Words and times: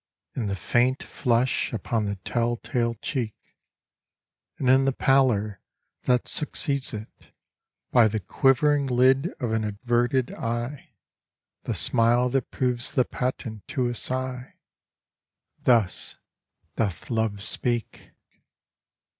In 0.35 0.47
the 0.47 0.55
faint 0.55 1.03
flush 1.03 1.71
upon 1.71 2.07
the 2.07 2.15
tell 2.25 2.57
tale 2.57 2.95
cheek, 2.95 3.35
And 4.57 4.67
in 4.67 4.85
the 4.85 4.91
pallor 4.91 5.61
that 6.05 6.27
succeeds 6.27 6.91
it; 6.91 7.31
by 7.91 8.07
The 8.07 8.19
quivering 8.19 8.87
lid 8.87 9.27
of 9.39 9.51
an 9.51 9.63
averted 9.63 10.31
eye 10.33 10.95
The 11.65 11.75
smile 11.75 12.29
that 12.29 12.49
proves 12.49 12.93
the 12.93 13.05
patent 13.05 13.67
to 13.67 13.89
a 13.89 13.93
sigh 13.93 14.55
Thus 15.59 16.17
doth 16.75 17.11
Love 17.11 17.43
speak. 17.43 18.09